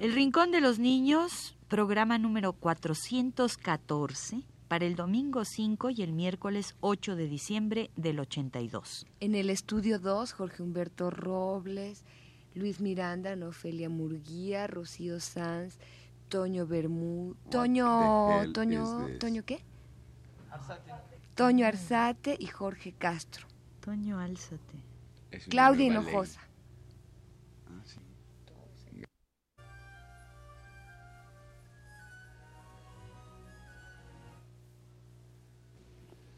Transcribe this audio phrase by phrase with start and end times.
[0.00, 6.74] El Rincón de los Niños, programa número 414, para el domingo 5 y el miércoles
[6.80, 9.06] 8 de diciembre del 82.
[9.20, 12.04] En el estudio 2, Jorge Humberto Robles,
[12.54, 15.78] Luis Miranda, Nofelia Murguía, Rocío Sanz,
[16.28, 17.36] Toño Bermú...
[17.50, 18.52] Toño...
[18.52, 19.06] Toño...
[19.20, 19.62] ¿Toño qué?
[20.50, 20.92] Arzate.
[21.34, 23.46] Toño Arzate y Jorge Castro.
[23.80, 24.82] Toño Alzate.
[25.48, 26.40] Claudia Hinojosa.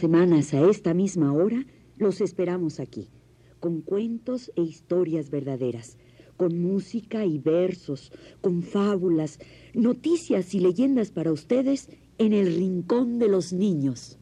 [0.00, 1.64] Semanas a esta misma hora
[1.96, 3.10] los esperamos aquí,
[3.60, 5.98] con cuentos e historias verdaderas,
[6.38, 9.38] con música y versos, con fábulas,
[9.74, 14.18] noticias y leyendas para ustedes en el Rincón de los Niños.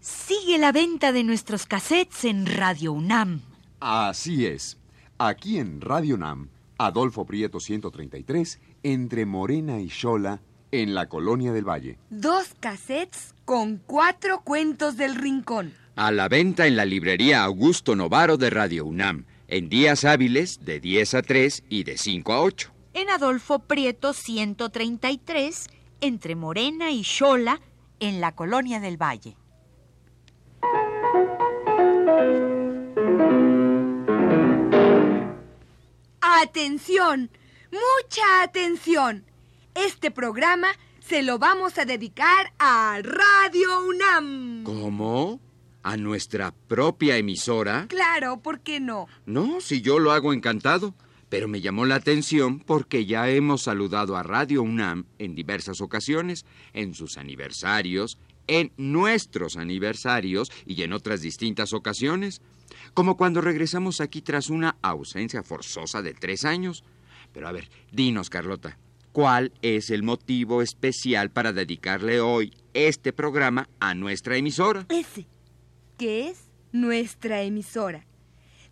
[0.00, 3.40] Sigue la venta de nuestros cassettes en Radio UNAM.
[3.80, 4.76] Así es.
[5.16, 10.40] Aquí en Radio UNAM, Adolfo Prieto 133 entre Morena y Xola,
[10.72, 11.98] en la colonia del Valle.
[12.10, 15.74] Dos cassettes con cuatro cuentos del rincón.
[15.96, 20.80] A la venta en la librería Augusto Novaro de Radio UNAM, en días hábiles de
[20.80, 22.72] 10 a 3 y de 5 a 8.
[22.94, 25.66] En Adolfo Prieto 133,
[26.00, 27.60] entre Morena y Xola,
[27.98, 29.36] en la colonia del Valle.
[36.20, 37.30] ¡Atención!
[37.70, 39.24] Mucha atención.
[39.74, 40.68] Este programa
[41.00, 44.64] se lo vamos a dedicar a Radio UNAM.
[44.64, 45.40] ¿Cómo?
[45.82, 47.86] ¿A nuestra propia emisora?
[47.88, 49.06] Claro, ¿por qué no?
[49.24, 50.94] No, si yo lo hago encantado.
[51.28, 56.44] Pero me llamó la atención porque ya hemos saludado a Radio UNAM en diversas ocasiones,
[56.72, 62.42] en sus aniversarios, en nuestros aniversarios y en otras distintas ocasiones,
[62.94, 66.82] como cuando regresamos aquí tras una ausencia forzosa de tres años.
[67.32, 68.78] Pero a ver, dinos, Carlota,
[69.12, 74.86] ¿cuál es el motivo especial para dedicarle hoy este programa a nuestra emisora?
[74.88, 75.26] Ese,
[75.96, 78.06] que es nuestra emisora,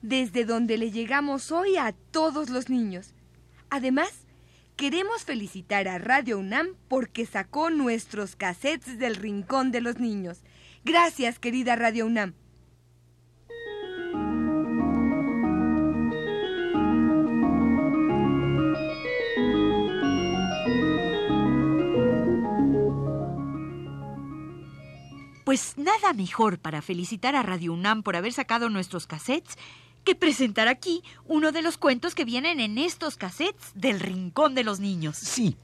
[0.02, 3.14] desde donde le llegamos hoy a todos los niños.
[3.70, 4.26] Además,
[4.76, 10.40] queremos felicitar a Radio UNAM porque sacó nuestros cassettes del Rincón de los Niños.
[10.84, 12.34] Gracias, querida Radio UNAM.
[25.48, 29.56] Pues nada mejor para felicitar a Radio UNAM por haber sacado nuestros cassettes
[30.04, 34.62] que presentar aquí uno de los cuentos que vienen en estos cassettes del Rincón de
[34.62, 35.16] los Niños.
[35.16, 35.56] Sí.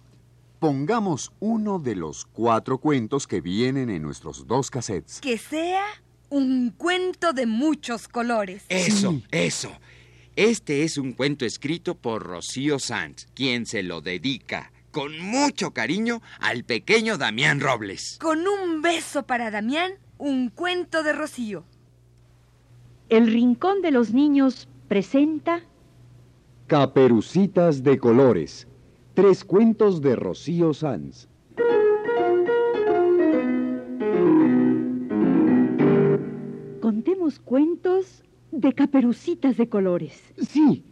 [0.58, 5.20] Pongamos uno de los cuatro cuentos que vienen en nuestros dos cassettes.
[5.20, 5.84] Que sea
[6.30, 8.64] un cuento de muchos colores.
[8.70, 9.70] Eso, eso.
[10.34, 16.22] Este es un cuento escrito por Rocío Sanz, quien se lo dedica con mucho cariño
[16.38, 18.16] al pequeño Damián Robles.
[18.22, 21.64] Con un beso para Damián, un cuento de Rocío.
[23.08, 25.64] El Rincón de los Niños presenta
[26.68, 28.68] Caperucitas de Colores.
[29.14, 31.26] Tres cuentos de Rocío Sanz.
[36.80, 38.22] Contemos cuentos
[38.52, 40.22] de Caperucitas de Colores.
[40.36, 40.84] Sí,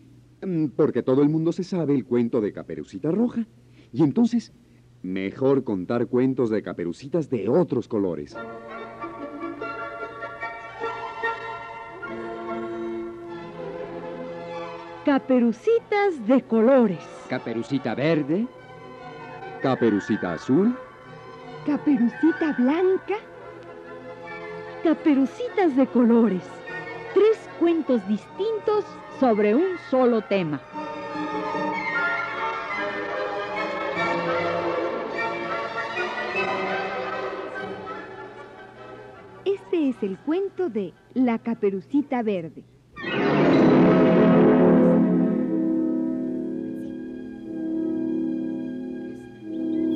[0.44, 3.46] mm, porque todo el mundo se sabe el cuento de Caperucita Roja.
[3.92, 4.52] Y entonces,
[5.02, 8.34] mejor contar cuentos de caperucitas de otros colores.
[15.04, 17.00] Caperucitas de colores.
[17.28, 18.46] Caperucita verde.
[19.60, 20.76] Caperucita azul.
[21.66, 23.16] Caperucita blanca.
[24.84, 26.42] Caperucitas de colores.
[27.14, 28.84] Tres cuentos distintos
[29.18, 30.60] sobre un solo tema.
[39.92, 42.64] Es el cuento de La Caperucita Verde.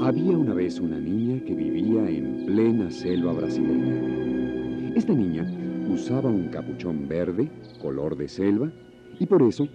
[0.03, 4.93] Había una vez una niña que vivía en plena selva brasileña.
[4.95, 5.51] Esta niña
[5.91, 7.51] usaba un capuchón verde,
[7.81, 8.71] color de selva,
[9.19, 9.67] y por eso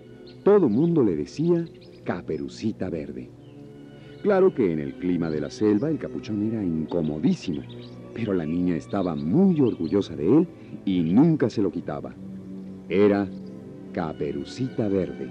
[0.44, 1.65] todo mundo le decía
[2.03, 3.31] caperucita verde.
[4.21, 7.63] Claro que en el clima de la selva el capuchón era incomodísimo,
[8.13, 10.47] pero la niña estaba muy orgullosa de él
[10.85, 12.13] y nunca se lo quitaba.
[12.89, 13.27] Era
[13.93, 15.29] caperucita verde.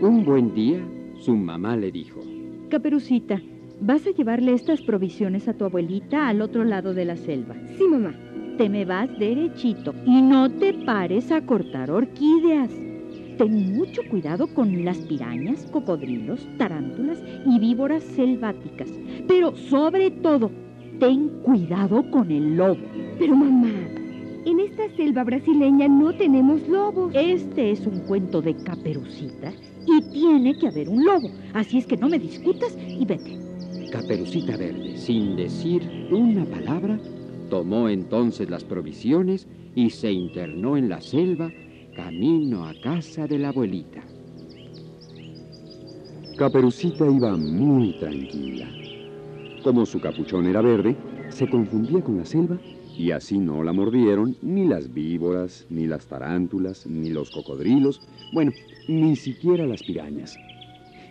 [0.00, 0.86] Un buen día,
[1.18, 2.20] su mamá le dijo,
[2.68, 3.40] Caperucita,
[3.80, 7.56] vas a llevarle estas provisiones a tu abuelita al otro lado de la selva.
[7.76, 8.14] Sí, mamá.
[8.58, 12.70] Te me vas derechito y no te pares a cortar orquídeas.
[13.36, 18.88] Ten mucho cuidado con las pirañas, cocodrilos, tarántulas y víboras selváticas.
[19.28, 20.50] Pero sobre todo,
[20.98, 22.80] ten cuidado con el lobo.
[23.18, 23.68] Pero mamá,
[24.46, 27.12] en esta selva brasileña no tenemos lobos.
[27.14, 29.52] Este es un cuento de caperucita
[29.86, 31.28] y tiene que haber un lobo.
[31.52, 33.38] Así es que no me discutas y vete.
[33.92, 36.98] Caperucita Verde, sin decir una palabra,
[37.48, 41.52] tomó entonces las provisiones y se internó en la selva
[41.94, 44.02] camino a casa de la abuelita.
[46.36, 48.68] Caperucita iba muy tranquila.
[49.64, 50.94] Como su capuchón era verde,
[51.30, 52.58] se confundía con la selva
[52.96, 58.00] y así no la mordieron ni las víboras, ni las tarántulas, ni los cocodrilos,
[58.32, 58.52] bueno,
[58.88, 60.36] ni siquiera las pirañas.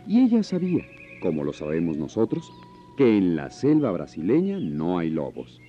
[0.07, 0.83] Y ella sabía,
[1.21, 2.51] como lo sabemos nosotros,
[2.97, 5.59] que en la selva brasileña no hay lobos.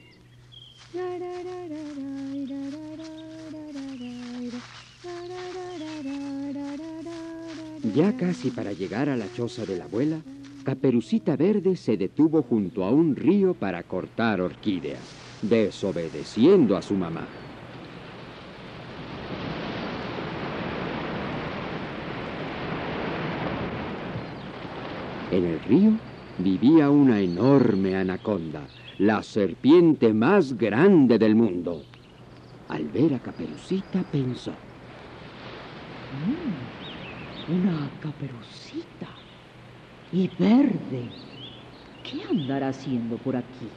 [7.94, 10.18] Ya casi para llegar a la choza de la abuela,
[10.64, 15.00] Caperucita Verde se detuvo junto a un río para cortar orquídeas,
[15.40, 17.26] desobedeciendo a su mamá.
[25.30, 25.92] En el río
[26.38, 28.66] vivía una enorme anaconda,
[28.98, 31.88] la serpiente más grande del mundo.
[32.68, 34.62] Al ver a Caperucita pensó,
[36.10, 36.72] Mm,
[37.46, 39.24] una caperucita.
[40.10, 41.20] Y verde.
[42.02, 43.72] ¿Qué andará haciendo por aquí?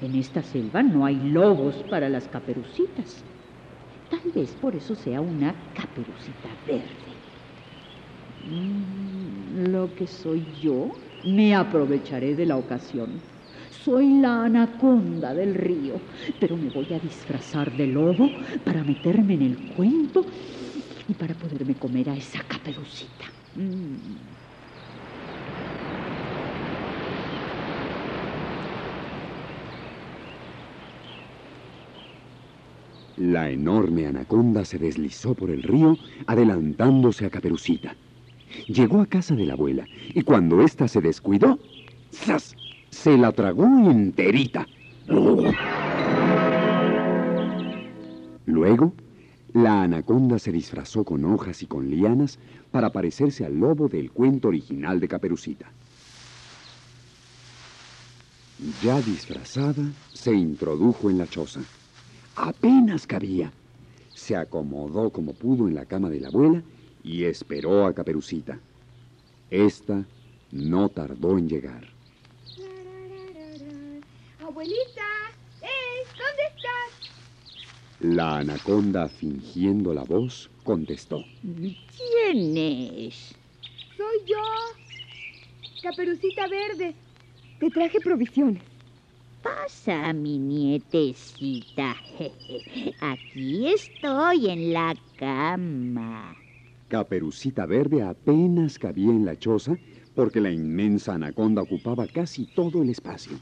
[0.00, 3.24] En esta selva no hay lobos para las caperucitas.
[4.08, 7.22] Tal vez por eso sea una caperucita verde.
[8.40, 13.31] Mm, lo que soy yo, me aprovecharé de la ocasión.
[13.84, 15.94] Soy la anaconda del río,
[16.38, 18.30] pero me voy a disfrazar de lobo
[18.64, 20.24] para meterme en el cuento
[21.08, 23.24] y para poderme comer a esa caperucita.
[33.16, 37.96] La enorme anaconda se deslizó por el río, adelantándose a Caperucita.
[38.68, 41.58] Llegó a casa de la abuela y cuando ésta se descuidó,
[42.12, 42.54] ¡zas!
[42.92, 44.66] Se la tragó enterita.
[48.46, 48.92] Luego,
[49.54, 52.38] la anaconda se disfrazó con hojas y con lianas
[52.70, 55.72] para parecerse al lobo del cuento original de Caperucita.
[58.84, 61.60] Ya disfrazada, se introdujo en la choza.
[62.36, 63.50] Apenas cabía.
[64.14, 66.62] Se acomodó como pudo en la cama de la abuela
[67.02, 68.60] y esperó a Caperucita.
[69.50, 70.04] Esta
[70.52, 71.91] no tardó en llegar.
[74.52, 75.08] Abuelita,
[75.62, 76.04] ¡eh!
[76.10, 77.10] ¿Dónde estás?
[78.00, 81.24] La anaconda, fingiendo la voz, contestó.
[81.40, 83.34] ¿Quién es?
[83.96, 84.42] Soy yo,
[85.82, 86.94] Caperucita Verde.
[87.60, 88.62] Te traje provisiones.
[89.42, 91.96] Pasa, mi nietecita.
[93.00, 96.36] Aquí estoy en la cama.
[96.88, 99.78] Caperucita Verde apenas cabía en la choza
[100.14, 103.38] porque la inmensa anaconda ocupaba casi todo el espacio.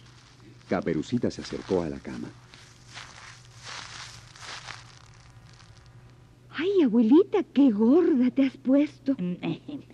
[0.70, 2.28] Caperucita se acercó a la cama.
[6.50, 9.16] Ay, abuelita, qué gorda te has puesto.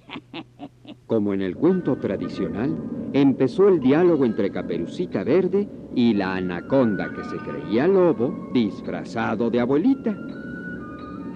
[1.07, 2.77] Como en el cuento tradicional,
[3.15, 9.61] empezó el diálogo entre Caperucita Verde y la anaconda que se creía lobo disfrazado de
[9.61, 10.15] abuelita.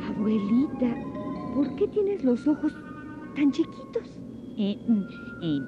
[0.07, 0.95] Abuelita,
[1.55, 2.75] ¿por qué tienes los ojos
[3.35, 4.07] tan chiquitos?
[4.59, 4.77] Eh,
[5.41, 5.61] eh,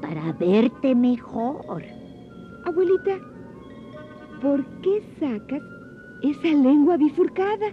[0.00, 1.82] para verte mejor.
[2.64, 3.18] Abuelita,
[4.42, 5.62] ¿por qué sacas
[6.22, 7.72] esa lengua bifurcada?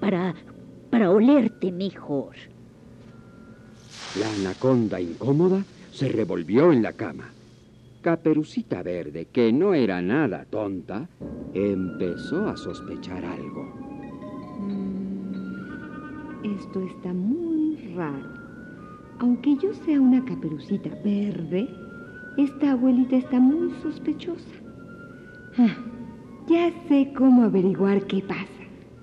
[0.00, 0.34] Para,
[0.90, 2.34] para olerte mejor.
[4.18, 7.30] La anaconda incómoda se revolvió en la cama.
[8.02, 11.08] Caperucita Verde, que no era nada tonta,
[11.54, 13.64] empezó a sospechar algo.
[14.60, 18.42] Mm, esto está muy raro.
[19.20, 21.68] Aunque yo sea una caperucita verde,
[22.36, 24.50] esta abuelita está muy sospechosa.
[25.58, 25.76] Ah,
[26.48, 28.46] ya sé cómo averiguar qué pasa.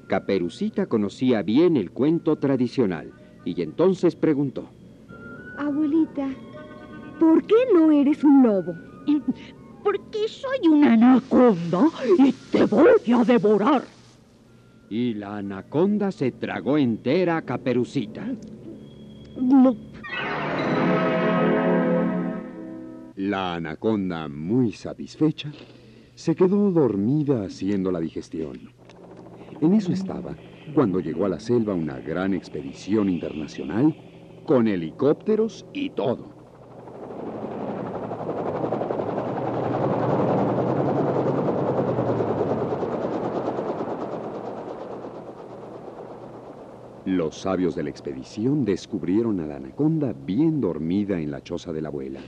[0.07, 3.13] Caperucita conocía bien el cuento tradicional
[3.45, 4.69] y entonces preguntó.
[5.57, 6.29] Abuelita,
[7.19, 8.73] ¿por qué no eres un lobo?
[9.83, 11.85] Porque soy una anaconda
[12.17, 13.83] y te voy a devorar.
[14.89, 18.25] Y la anaconda se tragó entera a Caperucita.
[23.21, 25.51] La anaconda, muy satisfecha,
[26.15, 28.71] se quedó dormida haciendo la digestión.
[29.59, 30.37] En eso estaba
[30.73, 33.93] cuando llegó a la selva una gran expedición internacional
[34.45, 36.31] con helicópteros y todo.
[47.03, 51.81] Los sabios de la expedición descubrieron a la anaconda bien dormida en la choza de
[51.81, 52.21] la abuela.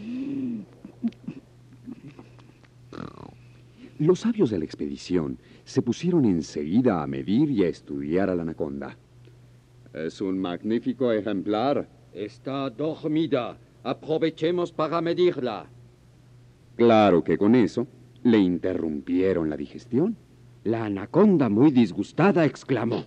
[4.01, 8.41] Los sabios de la expedición se pusieron enseguida a medir y a estudiar a la
[8.41, 8.97] anaconda.
[9.93, 11.87] Es un magnífico ejemplar.
[12.11, 13.59] Está dormida.
[13.83, 15.67] Aprovechemos para medirla.
[16.77, 17.85] Claro que con eso
[18.23, 20.17] le interrumpieron la digestión.
[20.63, 23.05] La anaconda, muy disgustada, exclamó.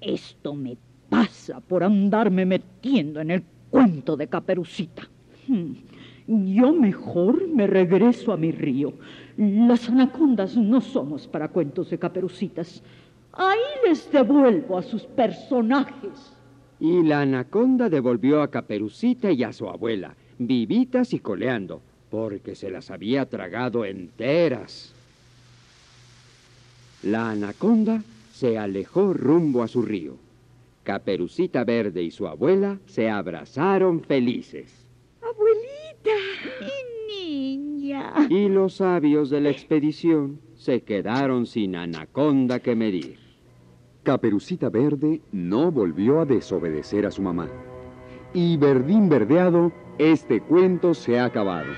[0.00, 0.78] Esto me
[1.10, 5.06] pasa por andarme metiendo en el cuento de Caperucita.
[6.26, 8.92] Yo mejor me regreso a mi río.
[9.36, 12.82] Las anacondas no somos para cuentos de caperucitas.
[13.32, 16.32] Ahí les devuelvo a sus personajes.
[16.78, 22.70] Y la anaconda devolvió a Caperucita y a su abuela, vivitas y coleando, porque se
[22.70, 24.94] las había tragado enteras.
[27.02, 30.16] La anaconda se alejó rumbo a su río.
[30.82, 34.86] Caperucita Verde y su abuela se abrazaron felices.
[35.22, 35.69] ¡Abuelita!
[37.08, 38.26] Niña.
[38.28, 43.18] Y los sabios de la expedición se quedaron sin anaconda que medir.
[44.02, 47.48] Caperucita Verde no volvió a desobedecer a su mamá.
[48.32, 51.72] Y verdín verdeado, este cuento se ha acabado.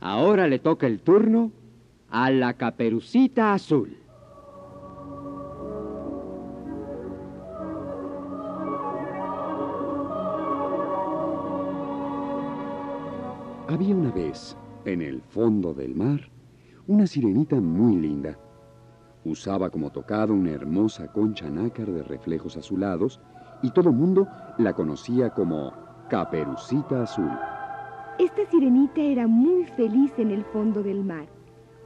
[0.00, 1.50] Ahora le toca el turno
[2.10, 3.96] a la caperucita azul.
[13.74, 16.20] Había una vez, en el fondo del mar,
[16.86, 18.38] una sirenita muy linda.
[19.24, 23.20] Usaba como tocado una hermosa concha nácar de reflejos azulados
[23.64, 24.28] y todo el mundo
[24.58, 25.72] la conocía como
[26.08, 27.32] Caperucita Azul.
[28.20, 31.26] Esta sirenita era muy feliz en el fondo del mar.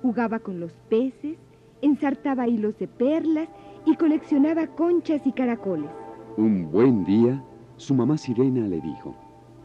[0.02, 1.38] Jugaba con los peces,
[1.80, 3.48] ensartaba hilos de perlas
[3.86, 5.88] y coleccionaba conchas y caracoles.
[6.36, 7.42] Un buen día,
[7.76, 9.16] su mamá sirena le dijo,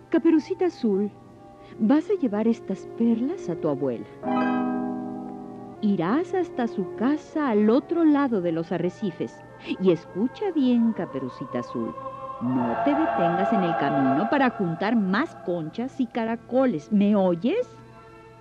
[0.09, 1.11] Caperucita Azul,
[1.79, 4.05] vas a llevar estas perlas a tu abuela.
[5.81, 9.41] Irás hasta su casa al otro lado de los arrecifes.
[9.81, 11.93] Y escucha bien, Caperucita Azul.
[12.41, 16.91] No te detengas en el camino para juntar más conchas y caracoles.
[16.91, 17.67] ¿Me oyes?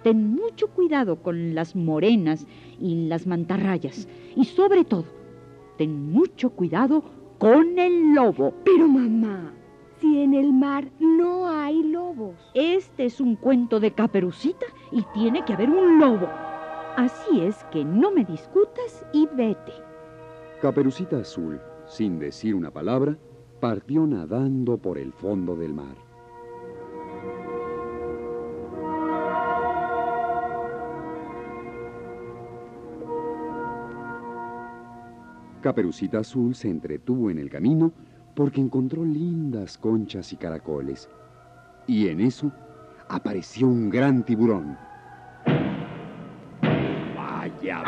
[0.02, 2.46] Ten mucho cuidado con las morenas
[2.80, 4.08] y las mantarrayas.
[4.34, 5.04] Y sobre todo,
[5.78, 7.04] ten mucho cuidado
[7.38, 8.52] con el lobo.
[8.64, 9.52] Pero mamá,
[10.02, 12.34] si en el mar no hay lobos.
[12.54, 16.28] Este es un cuento de caperucita y tiene que haber un lobo.
[16.96, 19.72] Así es que no me discutas y vete.
[20.60, 23.16] Caperucita Azul, sin decir una palabra,
[23.60, 25.94] partió nadando por el fondo del mar.
[35.60, 37.92] Caperucita Azul se entretuvo en el camino
[38.34, 41.08] porque encontró lindas conchas y caracoles.
[41.86, 42.50] Y en eso
[43.08, 44.76] apareció un gran tiburón.
[47.16, 47.82] Vaya,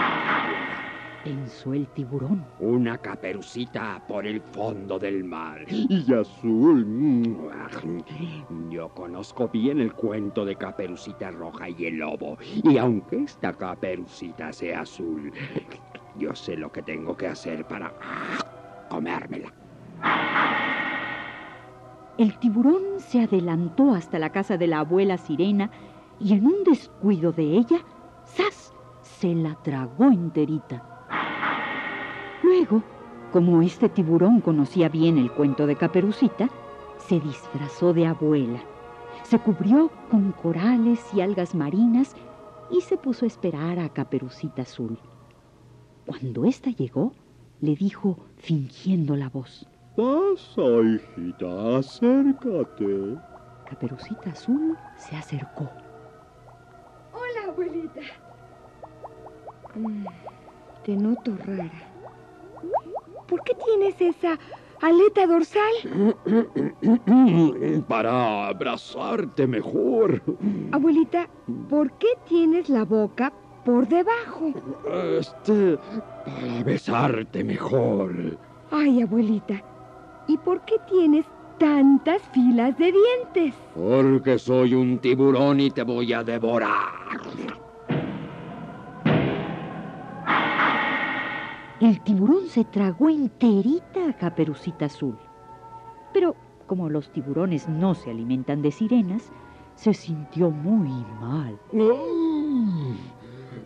[1.23, 2.45] Pensó el tiburón.
[2.61, 5.65] una caperucita por el fondo del mar.
[5.69, 6.87] Y azul.
[8.69, 12.37] Yo conozco bien el cuento de Caperucita Roja y el Lobo.
[12.63, 15.33] Y aunque esta caperucita sea azul,
[16.19, 17.93] yo sé lo que tengo que hacer para
[18.91, 19.51] comérmela.
[22.17, 25.71] El tiburón se adelantó hasta la casa de la abuela sirena
[26.21, 27.79] y en un descuido de ella,
[28.25, 28.73] ¡zas!
[29.03, 30.83] se la tragó enterita.
[32.43, 32.83] Luego
[33.33, 36.49] Como este tiburón conocía bien el cuento de Caperucita,
[36.99, 38.63] se disfrazó de abuela,
[39.25, 42.15] se cubrió con corales y algas marinas
[42.71, 45.01] y se puso a esperar a Caperucita Azul.
[46.07, 47.13] Cuando ésta llegó,
[47.61, 49.67] le dijo fingiendo la voz.
[49.97, 53.17] Pasa, hijita, acércate.
[53.71, 55.71] Caperucita Azul se acercó.
[57.13, 58.01] Hola, abuelita.
[59.77, 60.05] Mm,
[60.85, 61.71] te noto rara.
[63.29, 64.37] ¿Por qué tienes esa
[64.81, 65.75] aleta dorsal?
[67.89, 70.21] Para abrazarte mejor.
[70.73, 71.29] Abuelita,
[71.71, 73.33] ¿por qué tienes la boca
[73.65, 74.53] por debajo?
[75.19, 75.79] Este,
[76.25, 78.37] para besarte mejor.
[78.71, 79.63] Ay, abuelita,
[80.27, 81.27] ¿y por qué tienes
[81.59, 83.55] tantas filas de dientes?
[83.75, 86.71] Porque soy un tiburón y te voy a devorar.
[91.81, 95.19] El tiburón se tragó enterita a Caperucita Azul.
[96.13, 96.35] Pero
[96.67, 99.31] como los tiburones no se alimentan de sirenas,
[99.75, 101.59] se sintió muy mal.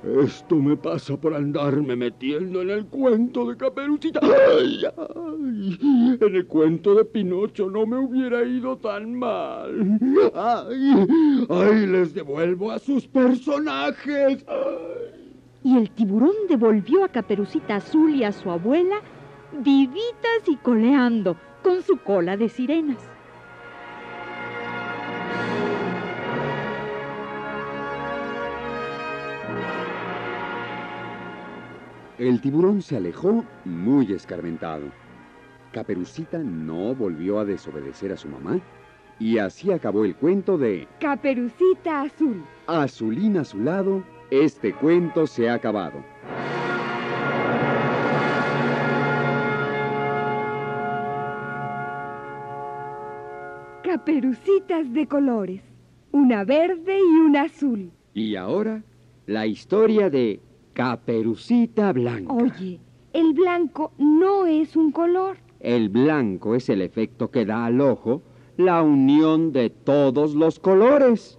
[0.03, 4.21] Esto me pasa por andarme metiendo en el cuento de Caperucita.
[4.23, 9.99] Ay, ay, en el cuento de Pinocho no me hubiera ido tan mal.
[10.35, 11.07] Ay,
[11.49, 14.45] ay, les devuelvo a sus personajes.
[15.65, 19.01] Y el tiburón devolvió a Caperucita Azul y a su abuela
[19.53, 23.18] vivitas y coleando con su cola de sirenas.
[32.19, 34.87] El tiburón se alejó muy escarmentado.
[35.73, 38.61] Caperucita no volvió a desobedecer a su mamá
[39.21, 42.43] y así acabó el cuento de Caperucita Azul.
[42.67, 46.05] Azulina a su lado, este cuento se ha acabado.
[53.85, 55.63] Caperucitas de colores.
[56.11, 57.93] Una verde y una azul.
[58.13, 58.83] Y ahora,
[59.27, 60.41] la historia de
[60.79, 62.33] Caperucita Blanca.
[62.33, 62.79] Oye,
[63.13, 65.39] el blanco no es un color.
[65.59, 68.23] El blanco es el efecto que da al ojo
[68.57, 71.37] la unión de todos los colores.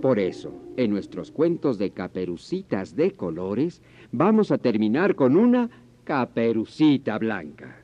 [0.00, 5.70] Por eso, en nuestros cuentos de caperucitas de colores, vamos a terminar con una
[6.02, 7.81] caperucita blanca.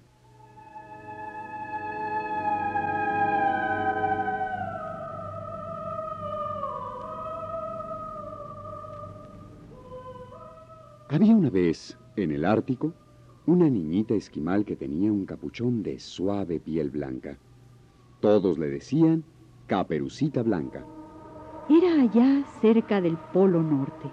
[11.10, 12.92] Había una vez, en el Ártico,
[13.46, 17.38] una niñita esquimal que tenía un capuchón de suave piel blanca.
[18.20, 19.24] Todos le decían
[19.66, 20.84] Caperucita Blanca.
[21.70, 24.10] Era allá cerca del Polo Norte.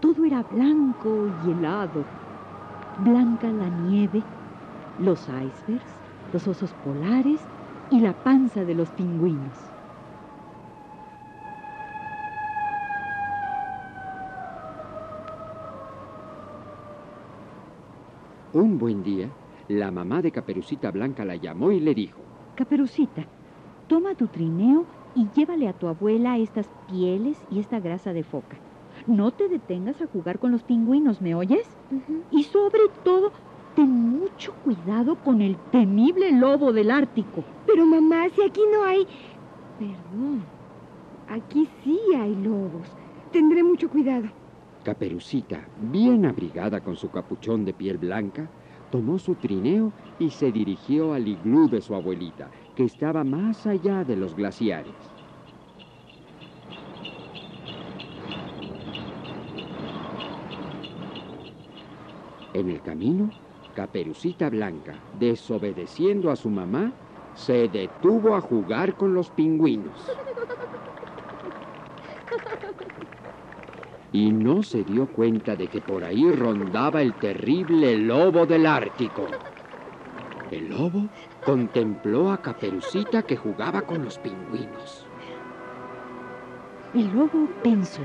[0.00, 2.04] Todo era blanco y helado.
[3.04, 4.20] Blanca la nieve,
[4.98, 5.92] los icebergs,
[6.32, 7.40] los osos polares
[7.92, 9.70] y la panza de los pingüinos.
[18.54, 19.28] Un buen día,
[19.68, 22.18] la mamá de Caperucita Blanca la llamó y le dijo,
[22.54, 23.26] Caperucita,
[23.88, 28.56] toma tu trineo y llévale a tu abuela estas pieles y esta grasa de foca.
[29.06, 31.68] No te detengas a jugar con los pingüinos, ¿me oyes?
[32.30, 33.32] Y sobre todo,
[33.76, 37.44] ten mucho cuidado con el temible lobo del Ártico.
[37.66, 39.06] Pero mamá, si aquí no hay...
[39.78, 40.42] Perdón.
[41.28, 42.88] Aquí sí hay lobos.
[43.30, 44.28] Tendré mucho cuidado.
[44.88, 48.48] Caperucita, bien abrigada con su capuchón de piel blanca,
[48.90, 54.02] tomó su trineo y se dirigió al iglú de su abuelita, que estaba más allá
[54.02, 54.94] de los glaciares.
[62.54, 63.30] En el camino,
[63.74, 66.94] Caperucita Blanca, desobedeciendo a su mamá,
[67.34, 69.92] se detuvo a jugar con los pingüinos.
[74.12, 79.26] Y no se dio cuenta de que por ahí rondaba el terrible lobo del Ártico.
[80.50, 81.08] El lobo
[81.44, 85.06] contempló a Caperucita que jugaba con los pingüinos.
[86.94, 88.00] El lobo pensó.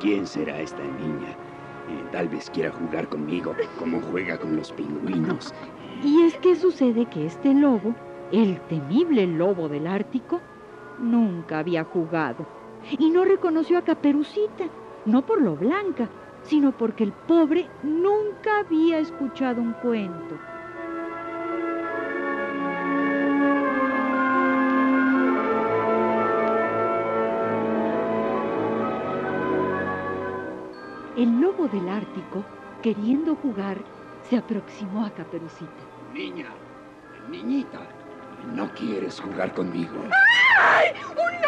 [0.00, 1.36] ¿Quién será esta niña?
[1.88, 5.54] Eh, tal vez quiera jugar conmigo como juega con los pingüinos.
[6.02, 7.94] Y es que sucede que este lobo,
[8.32, 10.40] el temible lobo del Ártico,
[10.98, 12.46] nunca había jugado.
[12.98, 14.68] Y no reconoció a Caperucita,
[15.04, 16.08] no por lo blanca,
[16.42, 20.36] sino porque el pobre nunca había escuchado un cuento.
[31.16, 32.44] El lobo del Ártico,
[32.80, 33.78] queriendo jugar,
[34.22, 35.72] se aproximó a Caperucita.
[36.14, 36.46] Niña,
[37.28, 37.80] niñita,
[38.54, 40.00] ¿no quieres jugar conmigo?
[40.60, 40.92] ¡Ay!
[41.10, 41.47] ¡Un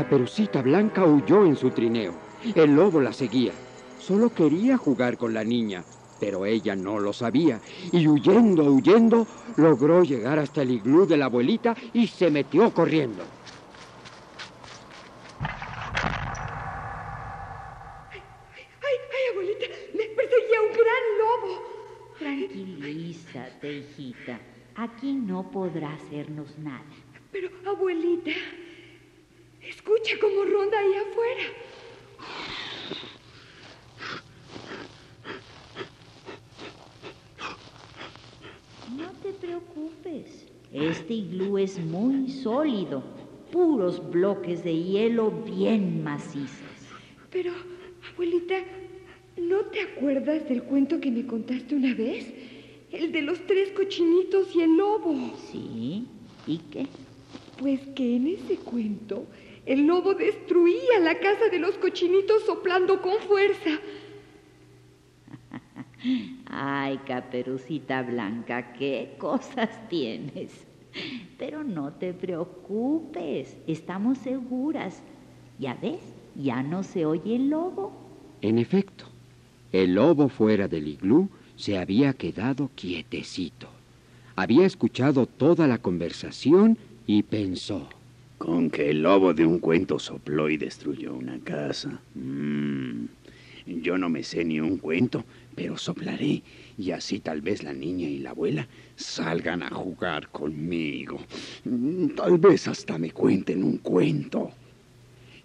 [0.00, 2.14] Caperucita Blanca huyó en su trineo.
[2.54, 3.52] El lobo la seguía.
[3.98, 5.84] Solo quería jugar con la niña,
[6.18, 7.60] pero ella no lo sabía.
[7.92, 9.26] Y huyendo, huyendo,
[9.58, 13.22] logró llegar hasta el iglú de la abuelita y se metió corriendo.
[18.10, 18.22] ¡Ay,
[18.80, 19.66] ay, abuelita!
[19.92, 21.62] Me perseguía un gran lobo.
[22.18, 24.40] Tranquilízate, hijita.
[24.76, 26.80] Aquí no podrá hacernos nada.
[27.30, 28.32] Pero, abuelita,
[29.80, 31.42] escucha cómo ronda ahí afuera.
[38.96, 40.46] No te preocupes.
[40.72, 43.02] Este iglú es muy sólido.
[43.50, 46.50] Puros bloques de hielo bien macizos.
[47.30, 47.52] Pero,
[48.12, 48.56] abuelita,
[49.38, 52.32] ¿no te acuerdas del cuento que me contaste una vez?
[52.92, 55.32] El de los tres cochinitos y el lobo.
[55.50, 56.06] ¿Sí?
[56.46, 56.86] ¿Y qué?
[57.60, 59.26] Pues que en ese cuento
[59.66, 63.78] el lobo destruía la casa de los cochinitos soplando con fuerza.
[66.46, 70.50] Ay, caperucita blanca, qué cosas tienes.
[71.36, 75.02] Pero no te preocupes, estamos seguras.
[75.58, 76.00] Ya ves,
[76.34, 77.92] ya no se oye el lobo.
[78.40, 79.04] En efecto,
[79.70, 83.68] el lobo fuera del iglú se había quedado quietecito.
[84.34, 86.78] Había escuchado toda la conversación
[87.12, 87.88] y pensó.
[88.38, 92.00] Con que el lobo de un cuento sopló y destruyó una casa.
[92.14, 93.06] Mm,
[93.82, 95.24] yo no me sé ni un cuento,
[95.56, 96.42] pero soplaré
[96.78, 101.18] y así tal vez la niña y la abuela salgan a jugar conmigo.
[101.64, 104.52] Mm, Tal vez hasta me cuenten un cuento.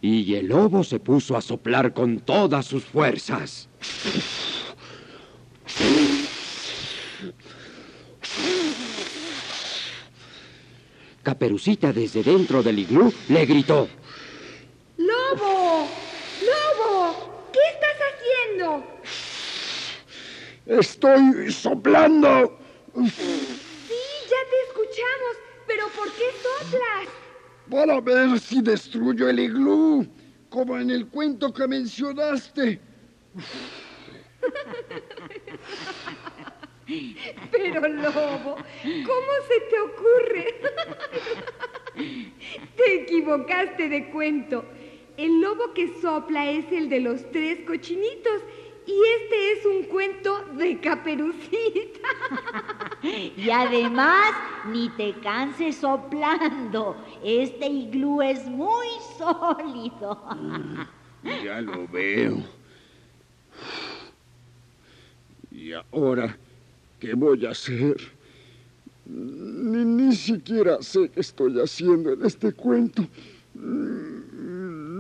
[0.02, 3.68] Y el lobo se puso a soplar con todas sus fuerzas.
[11.26, 13.90] Caperucita desde dentro del iglú le gritó.
[14.96, 15.90] ¡Lobo!
[16.50, 17.50] ¡Lobo!
[17.52, 18.68] ¿Qué estás haciendo?
[20.68, 22.60] Estoy soplando.
[22.94, 23.42] Sí,
[24.30, 25.34] ya te escuchamos,
[25.66, 27.08] pero ¿por qué soplas?
[27.72, 30.06] Para ver si destruyo el iglú,
[30.50, 32.80] como en el cuento que mencionaste.
[37.52, 40.46] Pero, Lobo, ¿cómo se te ocurre?
[42.76, 44.66] Te equivocaste de cuento.
[45.18, 48.42] El lobo que sopla es el de los tres cochinitos
[48.86, 52.00] y este es un cuento de caperucita.
[53.02, 54.34] Y además,
[54.68, 56.96] ni te canses soplando.
[57.24, 60.24] Este iglú es muy sólido.
[61.44, 62.44] Ya lo veo.
[65.52, 66.38] ¿Y ahora
[67.06, 67.98] qué voy a hacer?
[69.06, 73.08] Ni, ni siquiera sé qué estoy haciendo en este cuento.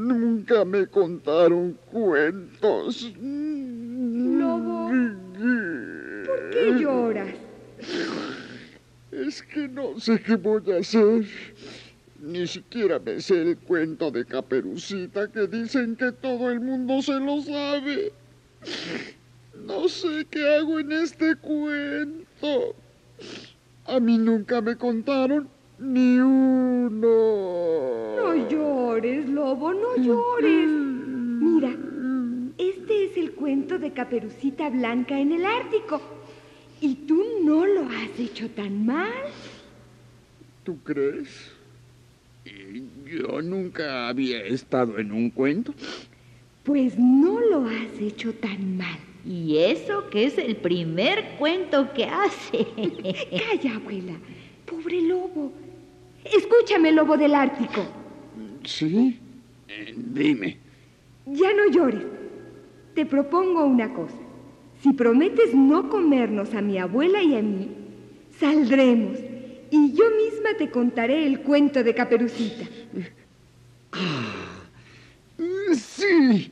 [0.03, 3.11] Nunca me contaron cuentos.
[3.19, 4.91] Lobo,
[6.25, 7.33] ¿por qué lloras?
[9.11, 11.25] Es que no sé qué voy a hacer.
[12.21, 17.19] Ni siquiera me sé el cuento de Caperucita que dicen que todo el mundo se
[17.19, 18.13] lo sabe.
[19.63, 22.75] No sé qué hago en este cuento.
[23.85, 25.47] A mí nunca me contaron
[25.79, 26.99] ni uno.
[28.15, 30.67] No llores, Lobo, no llores.
[30.67, 31.75] Mira,
[32.57, 36.01] este es el cuento de Caperucita Blanca en el Ártico.
[36.81, 39.11] Y tú no lo has hecho tan mal.
[40.63, 41.51] ¿Tú crees?
[43.05, 45.73] Yo nunca había estado en un cuento.
[46.63, 48.97] Pues no lo has hecho tan mal.
[49.25, 52.67] Y eso que es el primer cuento que hace.
[53.51, 54.13] Calla, abuela.
[54.65, 55.51] Pobre lobo.
[56.23, 57.85] Escúchame, lobo del Ártico.
[58.63, 59.19] ¿Sí?
[59.67, 60.57] Eh, dime,
[61.25, 62.03] Ya no llores.
[62.93, 64.17] Te propongo una cosa.
[64.81, 67.69] Si prometes no comernos a mi abuela y a mí,
[68.39, 69.17] saldremos.
[69.71, 72.65] Y yo misma te contaré el cuento de Caperucita.
[75.73, 76.51] Sí.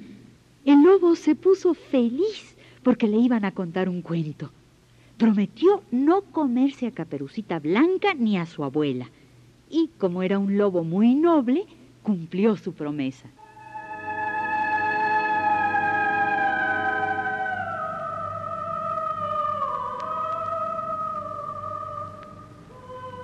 [0.65, 2.52] El lobo se puso feliz
[2.83, 4.51] porque le iban a contar un cuento.
[5.17, 9.09] Prometió no comerse a Caperucita Blanca ni a su abuela.
[9.69, 11.65] Y como era un lobo muy noble,
[12.03, 13.27] cumplió su promesa.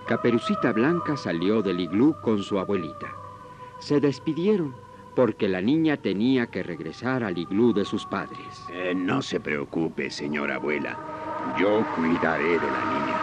[0.07, 3.13] Caperucita Blanca salió del iglú con su abuelita.
[3.79, 4.73] Se despidieron
[5.19, 8.63] porque la niña tenía que regresar al iglú de sus padres.
[8.71, 10.97] Eh, no se preocupe, señora abuela.
[11.59, 13.17] Yo cuidaré de la niña.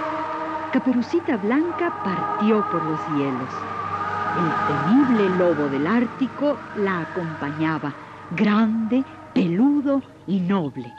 [0.75, 3.49] Caperucita Blanca partió por los hielos.
[4.37, 7.95] El temible lobo del Ártico la acompañaba,
[8.33, 10.93] grande, peludo y noble.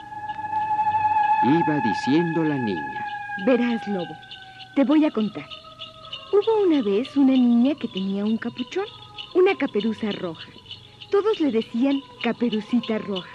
[1.43, 3.05] Iba diciendo la niña.
[3.45, 4.17] Verás, lobo,
[4.75, 5.45] te voy a contar.
[6.33, 8.85] Hubo una vez una niña que tenía un capuchón,
[9.35, 10.49] una caperuza roja.
[11.11, 13.29] Todos le decían caperucita roja.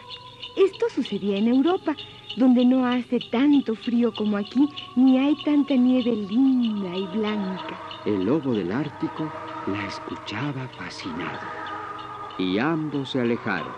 [0.56, 1.96] Esto sucedía en Europa,
[2.36, 7.80] donde no hace tanto frío como aquí, ni hay tanta nieve linda y blanca.
[8.04, 9.30] El lobo del Ártico
[9.66, 11.46] la escuchaba fascinado.
[12.38, 13.72] Y ambos se alejaron,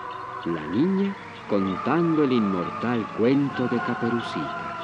[0.47, 1.15] la niña
[1.49, 4.75] contando el inmortal cuento de Caperucita.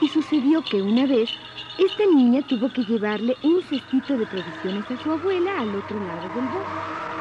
[0.00, 1.30] Y sucedió que una vez
[1.78, 6.28] esta niña tuvo que llevarle un cestito de provisiones a su abuela al otro lado
[6.28, 7.13] del bosque.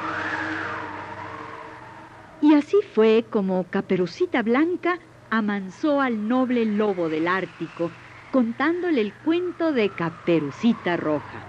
[2.54, 5.00] Y así fue como Caperucita Blanca
[5.32, 7.89] amansó al noble lobo del Ártico,
[8.32, 11.42] contándole el cuento de Caperucita Roja.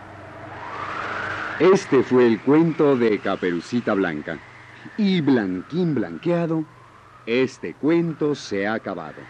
[1.61, 4.39] Este fue el cuento de Caperucita Blanca.
[4.97, 6.65] Y Blanquín Blanqueado,
[7.27, 9.21] este cuento se ha acabado.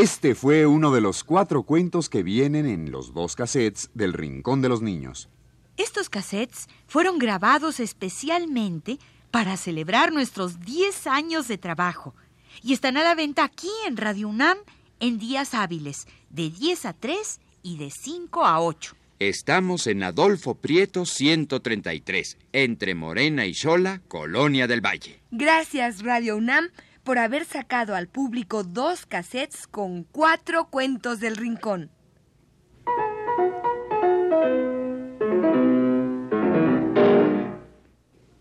[0.00, 4.62] Este fue uno de los cuatro cuentos que vienen en los dos cassettes del Rincón
[4.62, 5.28] de los Niños.
[5.76, 9.00] Estos cassettes fueron grabados especialmente
[9.32, 12.14] para celebrar nuestros 10 años de trabajo
[12.62, 14.58] y están a la venta aquí en Radio UNAM
[15.00, 18.94] en días hábiles, de 10 a 3 y de 5 a 8.
[19.18, 25.18] Estamos en Adolfo Prieto 133, entre Morena y Xola, Colonia del Valle.
[25.32, 26.68] Gracias, Radio UNAM,
[27.08, 31.88] por haber sacado al público dos cassettes con cuatro cuentos del rincón.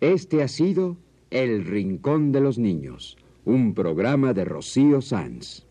[0.01, 0.97] Este ha sido
[1.29, 5.65] El Rincón de los Niños, un programa de Rocío Sanz.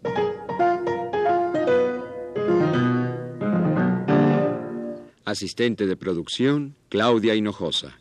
[5.26, 7.98] Asistente de producción, Claudia Hinojosa.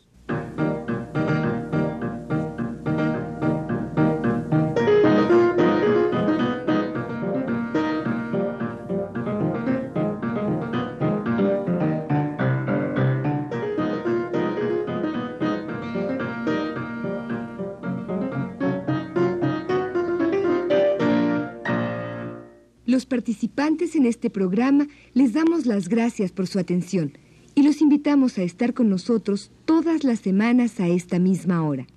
[23.26, 27.18] Participantes en este programa les damos las gracias por su atención
[27.56, 31.88] y los invitamos a estar con nosotros todas las semanas a esta misma hora.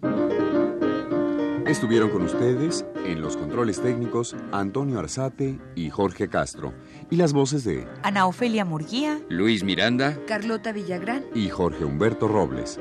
[1.67, 6.73] Estuvieron con ustedes en los controles técnicos Antonio Arzate y Jorge Castro
[7.11, 12.79] y las voces de Ana Ofelia Murguía, Luis Miranda, Carlota Villagrán y Jorge Humberto Robles.